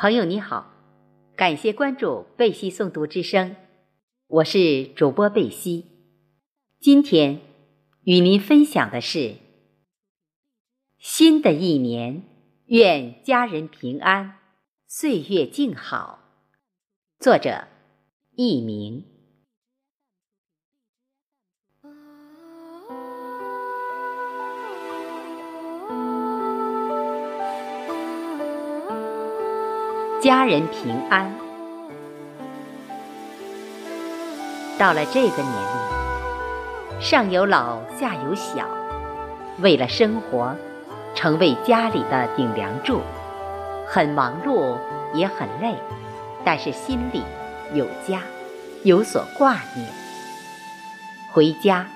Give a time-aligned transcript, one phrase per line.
[0.00, 0.70] 朋友你好，
[1.34, 3.56] 感谢关注贝西诵读之声，
[4.28, 5.86] 我是主播贝西。
[6.78, 7.40] 今天
[8.04, 9.34] 与您分享的是：
[10.98, 12.22] 新的一年，
[12.66, 14.38] 愿家人平安，
[14.86, 16.20] 岁月静好。
[17.18, 17.66] 作者：
[18.36, 19.04] 佚名。
[30.20, 31.32] 家人平安。
[34.76, 38.66] 到了这个年龄，上有老，下有小，
[39.60, 40.56] 为了生活，
[41.14, 43.00] 成为家里的顶梁柱，
[43.86, 44.76] 很忙碌，
[45.14, 45.76] 也很累，
[46.44, 47.22] 但是心里
[47.72, 48.20] 有家，
[48.82, 49.88] 有所挂念。
[51.32, 51.86] 回家，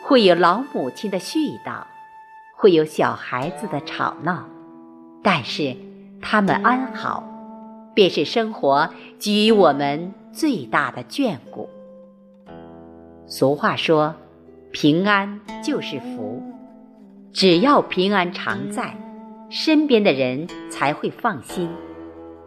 [0.00, 1.82] 会有老母亲的絮叨，
[2.54, 4.44] 会有小孩子的吵闹，
[5.24, 5.76] 但是
[6.22, 7.33] 他们安好。
[7.94, 11.68] 便是生活给予我们最大的眷顾。
[13.26, 14.14] 俗话说
[14.72, 16.42] ：“平安就是福。”
[17.32, 18.96] 只要平安常在，
[19.50, 21.68] 身边的人才会放心。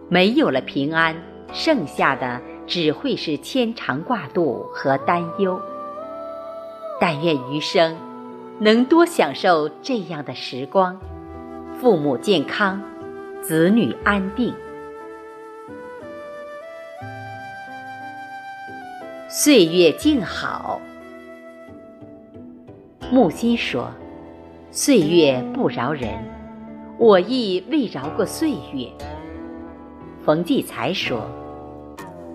[0.10, 1.16] 没有了平安，
[1.52, 5.60] 剩下的只会是牵肠挂肚和担忧。
[7.02, 7.98] 但愿余生
[8.60, 11.00] 能多享受这样的时光，
[11.80, 12.82] 父母健康，
[13.42, 14.54] 子女安定。
[19.30, 20.80] 岁月静好。
[23.12, 23.92] 木心说
[24.72, 26.14] ：“岁月不饶人，
[26.98, 28.88] 我亦未饶过岁月。”
[30.24, 31.30] 冯骥才说：“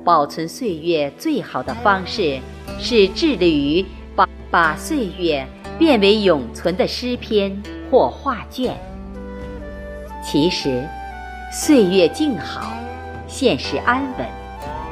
[0.05, 2.39] 保存岁月最好的方式，
[2.79, 5.47] 是致力于把把岁月
[5.79, 7.59] 变为永存的诗篇
[7.91, 8.77] 或画卷。”
[10.23, 10.87] 其实，
[11.51, 12.70] 岁月静好，
[13.27, 14.27] 现实安稳，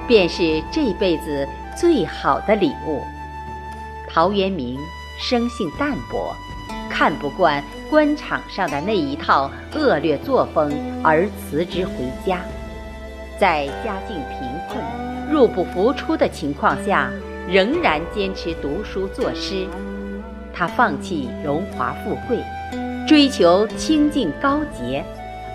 [0.08, 1.46] 便是这辈子。
[1.80, 3.00] 最好的礼物。
[4.06, 4.78] 陶渊明
[5.18, 6.36] 生性淡泊，
[6.90, 10.70] 看不惯官场上的那一套恶劣作风，
[11.02, 11.92] 而辞职回
[12.26, 12.40] 家。
[13.38, 14.84] 在家境贫困、
[15.30, 17.08] 入不敷出的情况下，
[17.48, 19.66] 仍然坚持读书作诗。
[20.52, 22.44] 他放弃荣华富贵，
[23.08, 25.02] 追求清净高洁，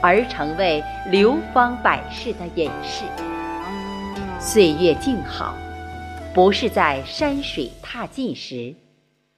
[0.01, 3.03] 而成为流芳百世的隐士。
[4.39, 5.53] 岁月静好。
[6.35, 8.75] 不是在山水踏尽时，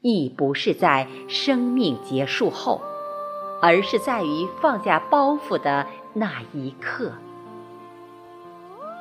[0.02, 2.82] 亦不是在生命结束后，
[3.62, 5.86] 而是在于放下包袱的
[6.16, 7.12] 那一刻。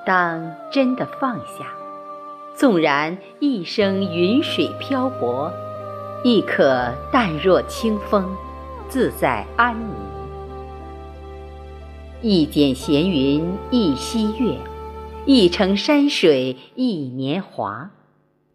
[0.04, 1.72] 当真的放下，
[2.54, 5.50] 纵然一生云水漂泊，
[6.22, 8.30] 亦可淡若清风，
[8.90, 9.88] 自在安宁。
[12.20, 14.54] 一剪闲云一溪月。
[15.28, 17.90] 一程山水一年华，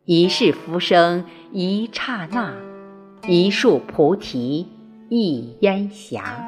[0.06, 2.54] 一世浮生一刹那，
[3.28, 4.66] 一树菩提
[5.10, 6.48] 一烟霞。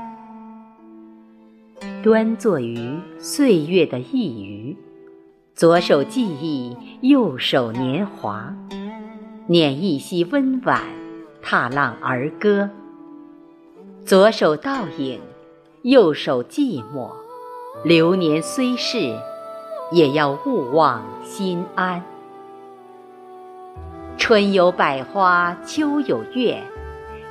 [2.01, 4.78] 端坐于岁月的一隅，
[5.53, 8.56] 左手记忆，右手年华，
[9.47, 10.81] 捻一溪温婉，
[11.41, 12.69] 踏浪儿歌。
[14.06, 15.19] 左手倒影，
[15.81, 17.12] 右手寂寞，
[17.83, 19.19] 流年虽逝。
[19.94, 22.04] 也要勿忘心安。
[24.18, 26.64] 春有百花，秋有月，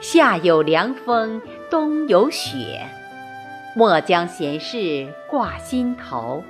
[0.00, 2.86] 夏有凉风，冬有雪。
[3.74, 6.44] 莫将闲事挂心头，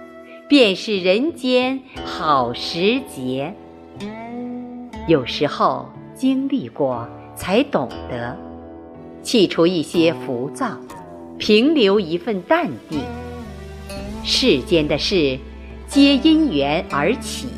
[0.48, 3.54] 便是人间好时节。
[5.08, 8.36] 有时候经历过，才懂得，
[9.22, 10.76] 去除一些浮躁，
[11.38, 13.00] 平留一份淡定。
[14.22, 15.38] 世间的事。
[15.92, 17.48] 皆因缘而起，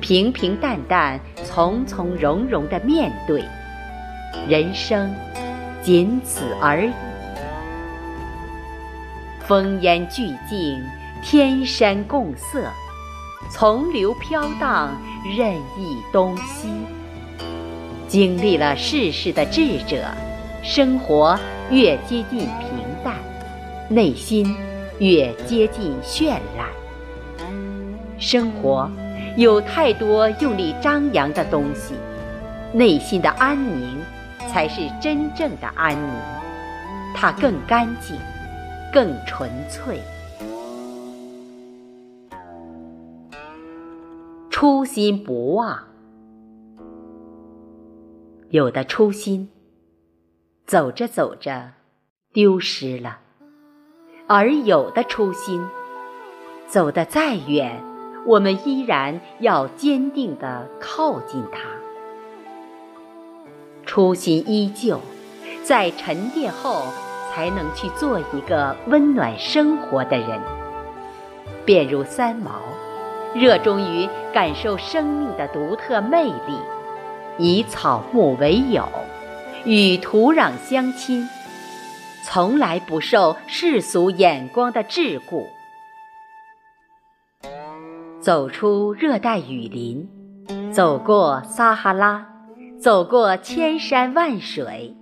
[0.00, 3.44] 平平淡淡、从从容容的面对
[4.48, 5.14] 人生，
[5.80, 6.90] 仅此而已。
[9.46, 10.82] 烽烟俱静，
[11.22, 12.68] 天山共色，
[13.52, 15.00] 从流飘荡，
[15.36, 16.68] 任意东西。
[18.08, 20.04] 经历了世事的智者，
[20.64, 21.38] 生活
[21.70, 23.14] 越接近平淡，
[23.88, 24.56] 内心
[24.98, 26.66] 越接近绚烂。
[28.18, 28.90] 生活
[29.36, 31.94] 有太多用力张扬的东西，
[32.72, 33.98] 内心的安宁
[34.48, 36.20] 才是真正的安宁，
[37.14, 38.16] 它更干净，
[38.92, 40.00] 更纯粹。
[44.50, 45.78] 初心不忘，
[48.50, 49.48] 有的初心
[50.66, 51.74] 走着走着
[52.32, 53.20] 丢失了，
[54.26, 55.64] 而有的初心。
[56.68, 57.82] 走得再远，
[58.26, 61.60] 我们依然要坚定地靠近它。
[63.86, 65.00] 初心依旧，
[65.64, 66.82] 在沉淀后，
[67.32, 70.38] 才能去做一个温暖生活的人。
[71.64, 72.50] 便如三毛，
[73.34, 76.58] 热衷于感受生命的独特魅力，
[77.38, 78.86] 以草木为友，
[79.64, 81.26] 与土壤相亲，
[82.22, 85.46] 从来不受世俗眼光的桎梏。
[88.20, 90.08] 走出热带雨林，
[90.72, 92.26] 走过撒哈拉，
[92.76, 94.96] 走过千山万水，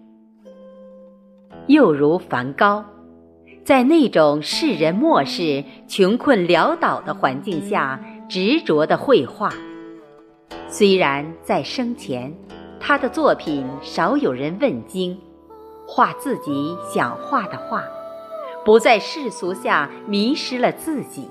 [1.67, 2.85] 又如梵高，
[3.65, 7.99] 在那种世人漠视、穷困潦倒的环境下，
[8.29, 9.51] 执着的绘画。
[10.69, 12.35] 虽然在生前，
[12.79, 15.19] 他的作品少有人问津，
[15.87, 17.83] 画自己想画的画，
[18.63, 21.27] 不在世俗下迷失了自己。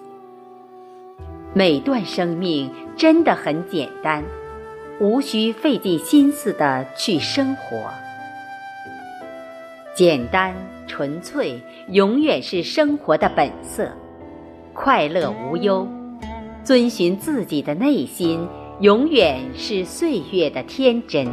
[1.57, 4.22] 每段生命真的很简单，
[5.00, 7.78] 无需费尽心思的去生活。
[9.96, 10.54] 简单
[10.86, 13.90] 纯粹永远是生活的本色，
[14.74, 15.88] 快乐无忧，
[16.66, 18.46] 遵循自己的内心，
[18.81, 21.25] 永远是岁月的天真。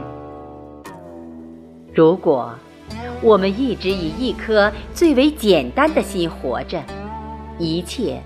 [1.92, 2.54] 如果
[3.22, 6.80] 我们一直以一颗最为简单的心活着，
[7.58, 8.22] 一切。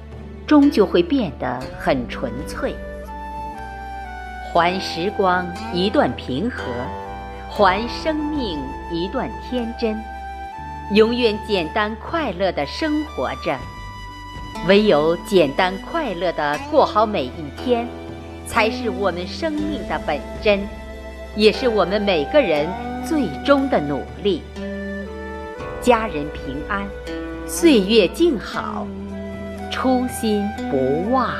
[0.47, 2.75] 终究会变得很纯粹，
[4.53, 6.63] 还时光一段平和，
[7.51, 8.59] 还生命
[8.93, 10.01] 一段天真，
[10.93, 13.59] 永远简单快乐的生活着。
[14.69, 17.87] 唯有简单快乐的过好每一天，
[18.47, 20.61] 才是我们生命的本真，
[21.35, 22.69] 也是我们每个人
[23.05, 24.43] 最终的努力。
[25.81, 26.87] 家人平安，
[27.49, 28.87] 岁月静好。
[29.77, 31.31] 初心不忘。